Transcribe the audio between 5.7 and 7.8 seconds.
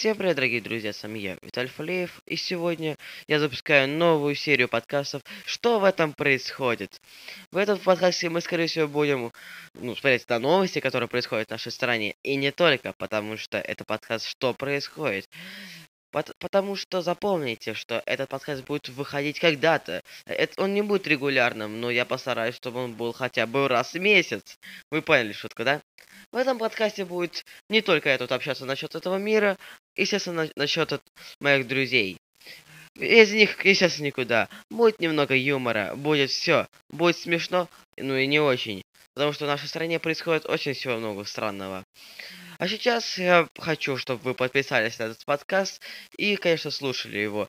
в этом происходит?». В этом